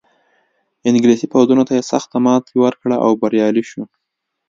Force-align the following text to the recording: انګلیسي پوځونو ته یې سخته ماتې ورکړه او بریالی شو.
انګلیسي 0.89 1.27
پوځونو 1.33 1.63
ته 1.67 1.73
یې 1.77 1.83
سخته 1.91 2.17
ماتې 2.25 2.55
ورکړه 2.59 2.95
او 3.05 3.11
بریالی 3.21 3.63
شو. 3.69 3.83